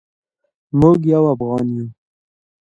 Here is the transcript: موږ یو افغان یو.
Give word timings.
موږ 0.79 0.99
یو 1.13 1.23
افغان 1.33 1.65
یو. 1.75 1.87